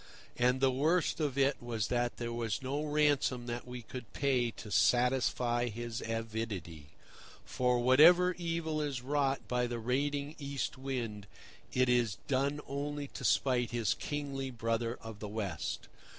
[0.35, 4.49] And the worst of it was that there was no ransom that we could pay
[4.49, 6.87] to satisfy his avidity;
[7.45, 11.27] for whatever evil is wrought by the raiding East Wind,
[11.71, 15.87] it is done only to spite his kingly brother of the West.